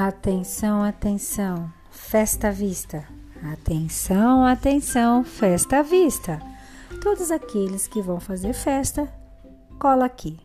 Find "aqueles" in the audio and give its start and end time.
7.32-7.88